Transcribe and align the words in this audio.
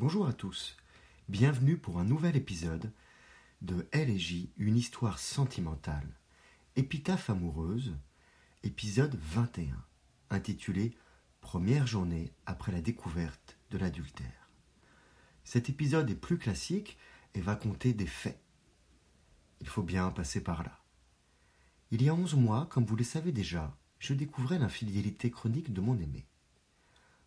Bonjour 0.00 0.26
à 0.26 0.32
tous, 0.32 0.78
bienvenue 1.28 1.76
pour 1.76 1.98
un 1.98 2.04
nouvel 2.04 2.34
épisode 2.34 2.90
de 3.60 3.86
Elle 3.92 4.08
et 4.08 4.18
J, 4.18 4.50
une 4.56 4.78
histoire 4.78 5.18
sentimentale, 5.18 6.16
épitaphe 6.74 7.28
amoureuse, 7.28 7.94
épisode 8.62 9.18
21, 9.20 9.76
intitulé 10.30 10.96
Première 11.42 11.86
journée 11.86 12.32
après 12.46 12.72
la 12.72 12.80
découverte 12.80 13.58
de 13.70 13.76
l'adultère. 13.76 14.48
Cet 15.44 15.68
épisode 15.68 16.08
est 16.08 16.14
plus 16.14 16.38
classique 16.38 16.96
et 17.34 17.42
va 17.42 17.54
compter 17.54 17.92
des 17.92 18.06
faits. 18.06 18.40
Il 19.60 19.68
faut 19.68 19.82
bien 19.82 20.10
passer 20.12 20.42
par 20.42 20.62
là. 20.62 20.80
Il 21.90 22.02
y 22.02 22.08
a 22.08 22.14
onze 22.14 22.36
mois, 22.36 22.64
comme 22.70 22.86
vous 22.86 22.96
le 22.96 23.04
savez 23.04 23.32
déjà, 23.32 23.76
je 23.98 24.14
découvrais 24.14 24.58
l'infidélité 24.58 25.30
chronique 25.30 25.74
de 25.74 25.82
mon 25.82 25.98
aimé. 25.98 26.26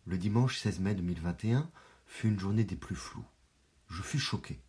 Le 0.06 0.18
dimanche 0.18 0.58
16 0.58 0.80
mai 0.80 0.96
2021 0.96 1.70
fut 2.14 2.28
une 2.28 2.38
journée 2.38 2.62
des 2.62 2.76
plus 2.76 2.94
floues. 2.94 3.26
Je 3.88 4.00
fus 4.00 4.20
choqué. 4.20 4.62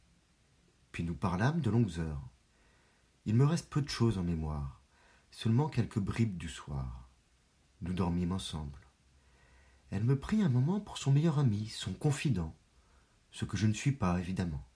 Puis 0.91 1.03
nous 1.03 1.13
parlâmes 1.13 1.61
de 1.61 1.69
longues 1.69 1.99
heures. 1.99 2.27
Il 3.27 3.35
me 3.35 3.45
reste 3.45 3.69
peu 3.69 3.83
de 3.83 3.87
choses 3.87 4.17
en 4.17 4.23
mémoire, 4.23 4.81
seulement 5.29 5.69
quelques 5.69 5.99
bribes 5.99 6.37
du 6.37 6.49
soir. 6.49 7.07
Nous 7.81 7.93
dormîmes 7.93 8.31
ensemble. 8.31 8.79
Elle 9.91 10.03
me 10.03 10.19
prit 10.19 10.41
un 10.41 10.49
moment 10.49 10.79
pour 10.79 10.97
son 10.97 11.11
meilleur 11.11 11.37
ami, 11.37 11.67
son 11.67 11.93
confident, 11.93 12.55
ce 13.29 13.45
que 13.45 13.57
je 13.57 13.67
ne 13.67 13.73
suis 13.73 13.91
pas, 13.91 14.19
évidemment. 14.19 14.67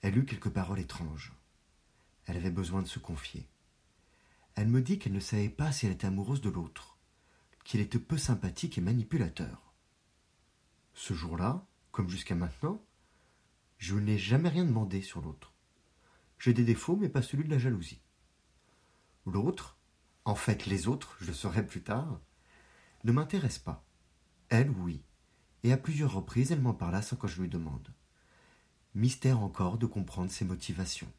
Elle 0.00 0.18
eut 0.18 0.24
quelques 0.24 0.50
paroles 0.50 0.80
étranges. 0.80 1.32
Elle 2.26 2.36
avait 2.36 2.50
besoin 2.50 2.82
de 2.82 2.88
se 2.88 2.98
confier. 2.98 3.48
Elle 4.56 4.68
me 4.68 4.82
dit 4.82 4.98
qu'elle 4.98 5.12
ne 5.12 5.20
savait 5.20 5.50
pas 5.50 5.70
si 5.70 5.86
elle 5.86 5.92
était 5.92 6.08
amoureuse 6.08 6.40
de 6.40 6.50
l'autre, 6.50 6.98
qu'il 7.62 7.78
était 7.78 8.00
peu 8.00 8.18
sympathique 8.18 8.76
et 8.76 8.80
manipulateur. 8.80 9.67
Ce 10.98 11.14
jour-là, 11.14 11.64
comme 11.92 12.08
jusqu'à 12.08 12.34
maintenant, 12.34 12.84
je 13.78 13.94
n'ai 13.94 14.18
jamais 14.18 14.48
rien 14.48 14.64
demandé 14.64 15.00
sur 15.00 15.20
l'autre. 15.20 15.54
J'ai 16.40 16.52
des 16.52 16.64
défauts, 16.64 16.96
mais 16.96 17.08
pas 17.08 17.22
celui 17.22 17.44
de 17.44 17.50
la 17.50 17.58
jalousie. 17.58 18.02
L'autre, 19.24 19.78
en 20.24 20.34
fait 20.34 20.66
les 20.66 20.88
autres, 20.88 21.16
je 21.20 21.26
le 21.26 21.34
saurai 21.34 21.64
plus 21.64 21.84
tard, 21.84 22.20
ne 23.04 23.12
m'intéresse 23.12 23.60
pas. 23.60 23.86
Elle, 24.48 24.70
oui. 24.70 25.00
Et 25.62 25.72
à 25.72 25.76
plusieurs 25.76 26.14
reprises, 26.14 26.50
elle 26.50 26.60
m'en 26.60 26.74
parla 26.74 27.00
sans 27.00 27.14
que 27.14 27.28
je 27.28 27.40
lui 27.40 27.48
demande. 27.48 27.94
Mystère 28.96 29.40
encore 29.40 29.78
de 29.78 29.86
comprendre 29.86 30.32
ses 30.32 30.44
motivations. 30.44 31.12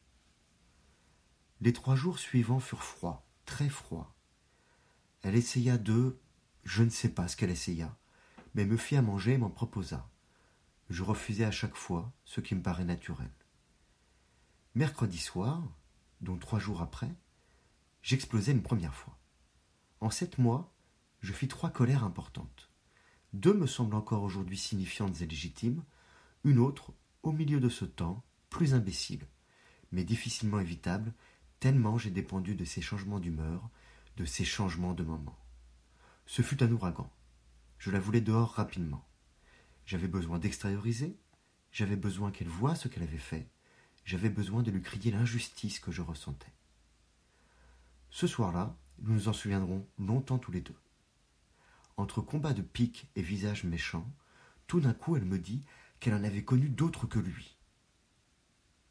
Les 1.62 1.72
trois 1.72 1.96
jours 1.96 2.18
suivants 2.18 2.60
furent 2.60 2.84
froids, 2.84 3.26
très 3.46 3.70
froids. 3.70 4.14
Elle 5.22 5.36
essaya 5.36 5.78
de 5.78 6.20
je 6.64 6.82
ne 6.82 6.90
sais 6.90 7.08
pas 7.08 7.28
ce 7.28 7.36
qu'elle 7.38 7.50
essaya, 7.50 7.96
mais 8.54 8.64
me 8.64 8.76
fit 8.76 8.96
à 8.96 9.02
manger 9.02 9.32
et 9.32 9.38
m'en 9.38 9.50
proposa. 9.50 10.08
Je 10.88 11.02
refusai 11.02 11.44
à 11.44 11.50
chaque 11.50 11.76
fois, 11.76 12.12
ce 12.24 12.40
qui 12.40 12.54
me 12.54 12.62
paraît 12.62 12.84
naturel. 12.84 13.30
Mercredi 14.74 15.18
soir, 15.18 15.62
dont 16.20 16.36
trois 16.36 16.58
jours 16.58 16.82
après, 16.82 17.14
j'explosai 18.02 18.52
une 18.52 18.62
première 18.62 18.94
fois. 18.94 19.18
En 20.00 20.10
sept 20.10 20.38
mois, 20.38 20.72
je 21.20 21.32
fis 21.32 21.48
trois 21.48 21.70
colères 21.70 22.04
importantes. 22.04 22.70
Deux 23.32 23.54
me 23.54 23.66
semblent 23.66 23.94
encore 23.94 24.22
aujourd'hui 24.22 24.58
signifiantes 24.58 25.20
et 25.20 25.26
légitimes, 25.26 25.84
une 26.44 26.58
autre, 26.58 26.92
au 27.22 27.32
milieu 27.32 27.60
de 27.60 27.68
ce 27.68 27.84
temps, 27.84 28.24
plus 28.48 28.74
imbécile, 28.74 29.26
mais 29.92 30.04
difficilement 30.04 30.60
évitable, 30.60 31.12
tellement 31.60 31.98
j'ai 31.98 32.10
dépendu 32.10 32.54
de 32.54 32.64
ces 32.64 32.80
changements 32.80 33.20
d'humeur, 33.20 33.68
de 34.16 34.24
ces 34.24 34.44
changements 34.44 34.94
de 34.94 35.04
moment. 35.04 35.38
Ce 36.26 36.42
fut 36.42 36.62
un 36.62 36.72
ouragan. 36.72 37.10
Je 37.80 37.90
la 37.90 37.98
voulais 37.98 38.20
dehors 38.20 38.50
rapidement. 38.50 39.02
J'avais 39.86 40.06
besoin 40.06 40.38
d'extérioriser, 40.38 41.18
j'avais 41.72 41.96
besoin 41.96 42.30
qu'elle 42.30 42.46
voie 42.46 42.74
ce 42.74 42.88
qu'elle 42.88 43.02
avait 43.02 43.16
fait, 43.16 43.48
j'avais 44.04 44.28
besoin 44.28 44.62
de 44.62 44.70
lui 44.70 44.82
crier 44.82 45.10
l'injustice 45.10 45.80
que 45.80 45.90
je 45.90 46.02
ressentais. 46.02 46.52
Ce 48.10 48.26
soir-là, 48.26 48.76
nous 48.98 49.14
nous 49.14 49.28
en 49.28 49.32
souviendrons 49.32 49.88
longtemps 49.98 50.38
tous 50.38 50.52
les 50.52 50.60
deux. 50.60 50.76
Entre 51.96 52.20
combats 52.20 52.52
de 52.52 52.60
piques 52.60 53.08
et 53.16 53.22
visages 53.22 53.64
méchants, 53.64 54.12
tout 54.66 54.80
d'un 54.80 54.92
coup 54.92 55.16
elle 55.16 55.24
me 55.24 55.38
dit 55.38 55.64
qu'elle 56.00 56.14
en 56.14 56.22
avait 56.22 56.44
connu 56.44 56.68
d'autres 56.68 57.06
que 57.06 57.18
lui. 57.18 57.56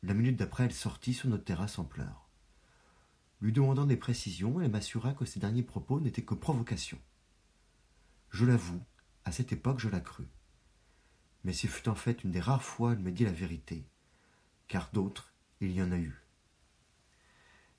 La 0.01 0.15
minute 0.15 0.37
d'après, 0.37 0.63
elle 0.63 0.73
sortit 0.73 1.13
sur 1.13 1.29
notre 1.29 1.43
terrasse 1.43 1.77
en 1.77 1.83
pleurs. 1.83 2.27
Lui 3.39 3.53
demandant 3.53 3.85
des 3.85 3.97
précisions, 3.97 4.59
elle 4.59 4.71
m'assura 4.71 5.13
que 5.13 5.25
ces 5.25 5.39
derniers 5.39 5.61
propos 5.61 5.99
n'étaient 5.99 6.23
que 6.23 6.33
provocations. 6.33 6.99
Je 8.31 8.45
l'avoue, 8.45 8.81
à 9.25 9.31
cette 9.31 9.51
époque 9.51 9.79
je 9.79 9.89
la 9.89 9.99
crus. 9.99 10.27
Mais 11.43 11.53
ce 11.53 11.67
fut 11.67 11.89
en 11.89 11.95
fait 11.95 12.23
une 12.23 12.31
des 12.31 12.39
rares 12.39 12.63
fois 12.63 12.89
où 12.89 12.93
elle 12.93 12.99
me 12.99 13.11
dit 13.11 13.25
la 13.25 13.31
vérité, 13.31 13.85
car 14.67 14.89
d'autres, 14.93 15.33
il 15.61 15.71
y 15.71 15.81
en 15.81 15.91
a 15.91 15.97
eu. 15.97 16.21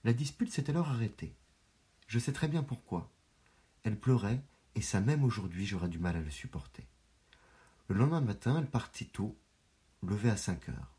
La 0.04 0.12
dispute 0.12 0.50
s'est 0.50 0.70
alors 0.70 0.88
arrêtée. 0.88 1.34
Je 2.06 2.18
sais 2.18 2.32
très 2.32 2.48
bien 2.48 2.62
pourquoi. 2.62 3.12
Elle 3.84 3.98
pleurait, 3.98 4.42
et 4.74 4.80
ça 4.80 5.00
même 5.00 5.24
aujourd'hui 5.24 5.66
j'aurais 5.66 5.88
du 5.88 5.98
mal 5.98 6.16
à 6.16 6.20
le 6.20 6.30
supporter. 6.30 6.86
Le 7.88 7.96
lendemain 7.96 8.20
matin, 8.20 8.58
elle 8.58 8.70
partit 8.70 9.06
tôt, 9.06 9.36
levée 10.02 10.30
à 10.30 10.36
cinq 10.36 10.68
heures. 10.68 10.96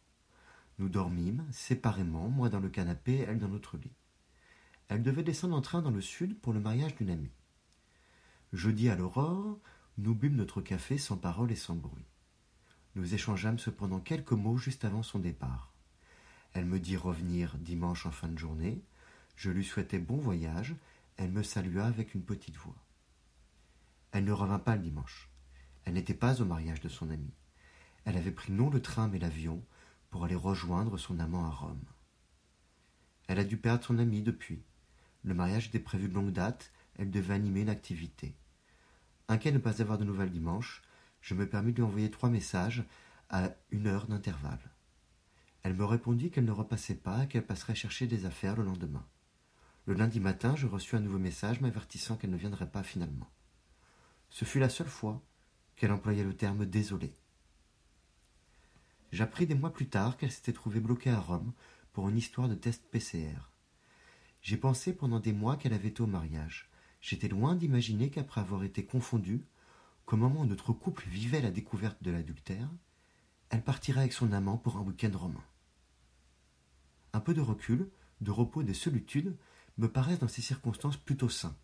Nous 0.80 0.90
dormîmes, 0.90 1.46
séparément, 1.52 2.30
moi 2.30 2.50
dans 2.50 2.60
le 2.60 2.70
canapé, 2.70 3.20
elle 3.20 3.40
dans 3.40 3.48
notre 3.48 3.78
lit. 3.78 3.92
Elle 4.88 5.04
devait 5.04 5.24
descendre 5.24 5.56
en 5.56 5.62
train 5.62 5.82
dans 5.82 5.92
le 5.92 6.02
sud 6.02 6.40
pour 6.40 6.54
le 6.54 6.60
mariage 6.60 6.96
d'une 6.96 7.10
amie. 7.10 7.32
Jeudi 8.54 8.90
à 8.90 8.96
l'aurore, 8.96 9.60
nous 9.98 10.14
bûmes 10.14 10.36
notre 10.36 10.62
café 10.62 10.98
sans 10.98 11.16
parole 11.16 11.54
et 11.54 11.56
sans 11.56 11.76
bruit. 11.76 12.06
Nous 12.96 13.14
échangeâmes 13.14 13.60
cependant 13.60 14.02
quelques 14.02 14.34
mots 14.34 14.58
juste 14.58 14.84
avant 14.84 15.04
son 15.04 15.20
départ. 15.20 15.72
Elle 16.54 16.66
me 16.66 16.80
dit 16.80 16.98
revenir 16.98 17.58
dimanche 17.58 18.06
en 18.06 18.12
fin 18.12 18.28
de 18.28 18.38
journée. 18.38 18.84
Je 19.38 19.52
lui 19.52 19.64
souhaitais 19.64 20.00
bon 20.00 20.18
voyage. 20.18 20.76
Elle 21.16 21.32
me 21.32 21.44
salua 21.44 21.86
avec 21.86 22.14
une 22.14 22.24
petite 22.24 22.58
voix. 22.58 22.76
Elle 24.12 24.26
ne 24.26 24.34
revint 24.34 24.60
pas 24.60 24.76
le 24.76 24.82
dimanche. 24.82 25.30
Elle 25.86 25.94
n'était 25.94 26.14
pas 26.14 26.42
au 26.42 26.46
mariage 26.46 26.82
de 26.82 26.90
son 26.90 27.10
amie. 27.10 27.34
Elle 28.04 28.18
avait 28.18 28.32
pris 28.32 28.52
non 28.52 28.70
le 28.70 28.82
train 28.82 29.08
mais 29.08 29.20
l'avion 29.20 29.64
pour 30.10 30.26
aller 30.26 30.36
rejoindre 30.36 30.98
son 30.98 31.20
amant 31.20 31.46
à 31.46 31.50
Rome. 31.50 31.86
Elle 33.28 33.40
a 33.40 33.46
dû 33.46 33.56
perdre 33.56 33.86
son 33.86 33.98
ami 33.98 34.22
depuis. 34.22 34.62
Le 35.24 35.34
mariage 35.34 35.68
était 35.68 35.80
prévu 35.80 36.10
de 36.10 36.14
longue 36.14 36.34
date, 36.34 36.74
elle 37.02 37.10
devait 37.10 37.34
animer 37.34 37.62
une 37.62 37.70
activité. 37.70 38.36
Inquiet 39.28 39.52
de 39.52 39.58
ne 39.58 39.62
pas 39.62 39.82
avoir 39.82 39.98
de 39.98 40.04
nouvelles 40.04 40.30
dimanche, 40.30 40.84
je 41.20 41.34
me 41.34 41.50
permis 41.50 41.72
de 41.72 41.78
lui 41.78 41.84
envoyer 41.84 42.12
trois 42.12 42.30
messages 42.30 42.84
à 43.32 43.50
une 43.72 43.88
heure 43.88 44.06
d'intervalle. 44.06 44.72
Elle 45.64 45.74
me 45.74 45.84
répondit 45.84 46.30
qu'elle 46.30 46.46
ne 46.46 46.52
repassait 46.52 46.94
pas 46.94 47.24
et 47.24 47.28
qu'elle 47.28 47.46
passerait 47.46 47.74
chercher 47.74 48.06
des 48.06 48.26
affaires 48.26 48.56
le 48.56 48.64
lendemain. 48.64 49.04
Le 49.88 49.96
lundi 49.96 50.20
matin, 50.20 50.56
je 50.56 50.68
reçus 50.68 50.96
un 50.96 51.00
nouveau 51.00 51.18
message 51.18 51.60
m'avertissant 51.60 52.18
qu'elle 52.18 52.30
ne 52.30 52.38
viendrait 52.38 52.70
pas 52.70 52.84
finalement. 52.84 53.32
Ce 54.30 54.46
fut 54.46 54.60
la 54.60 54.70
seule 54.70 54.88
fois 54.88 55.24
qu'elle 55.76 55.92
employait 55.92 56.24
le 56.24 56.38
terme 56.38 56.68
désolé. 56.68 57.16
J'appris 59.12 59.48
des 59.48 59.56
mois 59.56 59.74
plus 59.74 59.90
tard 59.90 60.18
qu'elle 60.18 60.32
s'était 60.32 60.54
trouvée 60.54 60.80
bloquée 60.80 61.10
à 61.10 61.20
Rome 61.20 61.52
pour 61.94 62.10
une 62.10 62.18
histoire 62.18 62.48
de 62.48 62.54
test 62.54 62.86
PCR. 62.92 63.50
J'ai 64.44 64.58
pensé 64.58 64.94
pendant 64.94 65.20
des 65.20 65.34
mois 65.34 65.58
qu'elle 65.58 65.74
avait 65.74 65.90
été 65.90 66.02
au 66.02 66.08
mariage. 66.08 66.71
J'étais 67.02 67.28
loin 67.28 67.56
d'imaginer 67.56 68.10
qu'après 68.10 68.42
avoir 68.42 68.64
été 68.64 68.86
confondue, 68.86 69.44
qu'au 70.06 70.18
moment 70.18 70.42
où 70.42 70.46
notre 70.46 70.72
couple 70.72 71.08
vivait 71.08 71.42
la 71.42 71.52
découverte 71.52 72.02
de 72.04 72.12
l'adultère, 72.12 72.70
elle 73.50 73.64
partirait 73.64 74.02
avec 74.02 74.14
son 74.14 74.32
amant 74.32 74.58
pour 74.58 74.78
un 74.78 74.82
week-end 74.82 75.12
romain. 75.14 75.44
Un 77.14 77.20
peu 77.20 77.34
de 77.34 77.42
recul, 77.42 77.90
de 78.22 78.32
repos 78.32 78.62
et 78.62 78.66
de 78.66 78.74
solitude 78.74 79.36
me 79.78 79.90
paraissent 79.90 80.20
dans 80.20 80.28
ces 80.28 80.42
circonstances 80.42 80.98
plutôt 80.98 81.30
sains. 81.30 81.58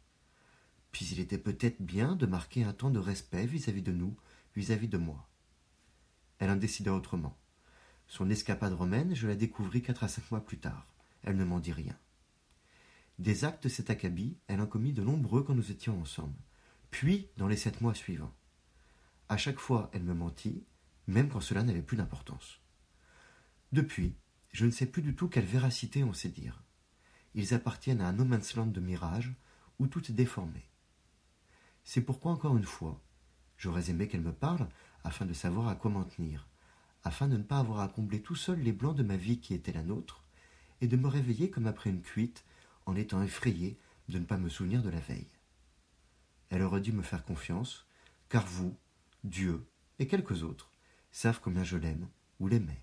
Puis 0.91 1.07
il 1.11 1.19
était 1.19 1.37
peut-être 1.37 1.81
bien 1.81 2.15
de 2.15 2.25
marquer 2.25 2.63
un 2.63 2.73
temps 2.73 2.89
de 2.89 2.99
respect 2.99 3.45
vis-à-vis 3.45 3.83
de 3.83 3.91
nous, 3.91 4.15
vis-à-vis 4.55 4.87
de 4.87 4.97
moi. 4.97 5.29
Elle 6.39 6.49
en 6.49 6.55
décida 6.55 6.93
autrement. 6.93 7.37
Son 8.07 8.29
escapade 8.29 8.73
romaine, 8.73 9.13
je 9.13 9.27
la 9.27 9.35
découvris 9.35 9.81
quatre 9.81 10.03
à 10.03 10.07
cinq 10.07 10.31
mois 10.31 10.45
plus 10.45 10.57
tard. 10.57 10.87
Elle 11.23 11.37
ne 11.37 11.45
m'en 11.45 11.59
dit 11.59 11.73
rien. 11.73 11.97
Des 13.19 13.45
actes 13.45 13.63
de 13.63 13.69
cet 13.69 13.89
acabit, 13.89 14.37
elle 14.47 14.61
en 14.61 14.67
commit 14.67 14.93
de 14.93 15.03
nombreux 15.03 15.43
quand 15.43 15.55
nous 15.55 15.71
étions 15.71 15.99
ensemble, 15.99 16.37
puis 16.91 17.29
dans 17.37 17.47
les 17.47 17.57
sept 17.57 17.81
mois 17.81 17.95
suivants. 17.95 18.33
À 19.27 19.37
chaque 19.37 19.59
fois, 19.59 19.89
elle 19.91 20.03
me 20.03 20.13
mentit, 20.13 20.63
même 21.07 21.27
quand 21.27 21.41
cela 21.41 21.63
n'avait 21.63 21.81
plus 21.81 21.97
d'importance. 21.97 22.59
Depuis, 23.71 24.15
je 24.51 24.65
ne 24.65 24.71
sais 24.71 24.85
plus 24.85 25.01
du 25.01 25.15
tout 25.15 25.29
quelle 25.29 25.45
véracité 25.45 26.03
on 26.03 26.13
sait 26.13 26.29
dire. 26.29 26.63
Ils 27.33 27.55
appartiennent 27.55 28.01
à 28.01 28.07
un 28.07 28.13
no 28.13 28.23
land 28.23 28.67
de 28.67 28.79
mirage 28.79 29.33
où 29.79 29.87
tout 29.87 30.11
est 30.11 30.15
déformé. 30.15 30.69
C'est 31.83 32.01
pourquoi, 32.01 32.31
encore 32.31 32.55
une 32.55 32.63
fois, 32.63 33.01
j'aurais 33.57 33.89
aimé 33.89 34.07
qu'elle 34.07 34.21
me 34.21 34.31
parle 34.31 34.69
afin 35.03 35.25
de 35.25 35.33
savoir 35.33 35.69
à 35.69 35.75
quoi 35.75 35.89
m'en 35.89 36.03
tenir, 36.03 36.47
afin 37.03 37.27
de 37.27 37.37
ne 37.37 37.43
pas 37.43 37.59
avoir 37.59 37.79
à 37.79 37.87
combler 37.87 38.21
tout 38.21 38.35
seul 38.35 38.59
les 38.59 38.73
blancs 38.73 38.95
de 38.95 39.03
ma 39.03 39.17
vie 39.17 39.39
qui 39.39 39.53
étaient 39.55 39.73
la 39.73 39.83
nôtre, 39.83 40.23
et 40.81 40.87
de 40.87 40.97
me 40.97 41.07
réveiller 41.07 41.49
comme 41.49 41.65
après 41.65 41.89
une 41.89 42.01
cuite 42.01 42.45
en 42.87 42.95
étant 42.95 43.21
effrayé 43.21 43.77
de 44.09 44.17
ne 44.17 44.25
pas 44.25 44.37
me 44.37 44.49
souvenir 44.49 44.81
de 44.81 44.89
la 44.89 44.99
veille. 44.99 45.29
Elle 46.49 46.61
aurait 46.63 46.81
dû 46.81 46.93
me 46.93 47.03
faire 47.03 47.25
confiance, 47.25 47.85
car 48.29 48.45
vous, 48.45 48.75
Dieu 49.23 49.67
et 49.99 50.07
quelques 50.07 50.43
autres, 50.43 50.71
savent 51.11 51.41
combien 51.41 51.63
je 51.63 51.77
l'aime 51.77 52.07
ou 52.39 52.47
l'aimais. 52.47 52.81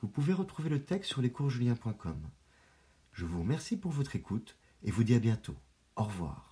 Vous 0.00 0.08
pouvez 0.08 0.32
retrouver 0.32 0.70
le 0.70 0.84
texte 0.84 1.10
sur 1.10 1.22
lescoursjulien.com. 1.22 2.20
Je 3.12 3.24
vous 3.24 3.40
remercie 3.40 3.76
pour 3.76 3.90
votre 3.90 4.16
écoute 4.16 4.56
et 4.82 4.90
vous 4.90 5.04
dis 5.04 5.14
à 5.14 5.18
bientôt. 5.18 5.56
Au 5.96 6.04
revoir. 6.04 6.47